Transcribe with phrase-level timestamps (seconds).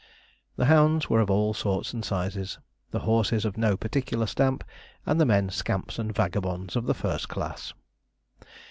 [0.55, 2.57] The hounds were of all sorts and sizes;
[2.89, 4.63] the horses of no particular stamp;
[5.05, 7.75] and the men scamps and vagabonds of the first class.